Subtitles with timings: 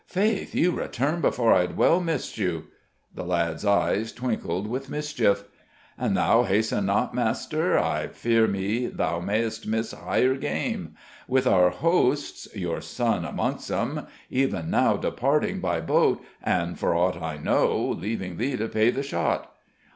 [0.07, 2.63] "Faith, you return before I had well missed you."
[3.13, 5.43] The lad's eyes twinkled with mischief.
[5.95, 10.95] "An thou hasten not, master, I fear me thou may'st miss higher game;
[11.27, 17.21] with our hosts your son amongst 'em even now departing by boat and, for aught
[17.21, 19.53] I know, leaving thee to pay the shot."